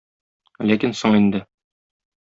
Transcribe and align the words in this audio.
Ләкин 0.71 0.97
соң 1.03 1.21
инде. 1.21 1.45